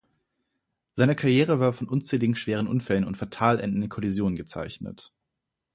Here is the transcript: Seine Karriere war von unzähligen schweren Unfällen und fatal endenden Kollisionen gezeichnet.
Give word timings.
Seine 0.95 1.15
Karriere 1.15 1.59
war 1.59 1.73
von 1.73 1.87
unzähligen 1.87 2.33
schweren 2.33 2.65
Unfällen 2.67 3.05
und 3.05 3.17
fatal 3.17 3.59
endenden 3.59 3.87
Kollisionen 3.87 4.35
gezeichnet. 4.35 5.13